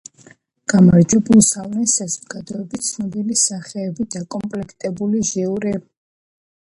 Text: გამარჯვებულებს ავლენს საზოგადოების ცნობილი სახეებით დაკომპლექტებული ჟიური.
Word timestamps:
გამარჯვებულებს 0.71 1.49
ავლენს 1.63 1.93
საზოგადოების 1.99 2.87
ცნობილი 2.87 3.37
სახეებით 3.43 4.13
დაკომპლექტებული 4.17 5.23
ჟიური. 5.35 5.75